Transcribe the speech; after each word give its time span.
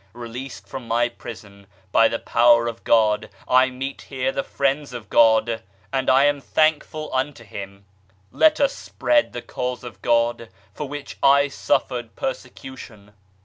Released 0.13 0.67
from 0.67 0.87
my 0.87 1.09
prison 1.09 1.67
by 1.91 2.07
the 2.07 2.17
Power 2.17 2.65
of 2.65 2.83
God 2.83 3.29
I 3.47 3.69
meet 3.69 4.01
here 4.01 4.31
the 4.31 4.41
friends 4.41 4.93
of 4.93 5.11
God, 5.11 5.61
and 5.93 6.09
I 6.09 6.23
am 6.25 6.41
thankful 6.41 7.11
unto 7.13 7.43
Him. 7.43 7.85
Let 8.31 8.59
us 8.59 8.73
spread 8.75 9.31
the 9.31 9.43
Cause 9.43 9.83
of 9.83 10.01
God, 10.01 10.49
for 10.73 10.89
which 10.89 11.19
I 11.21 11.49
suffered 11.49 12.15
persecution. 12.15 13.13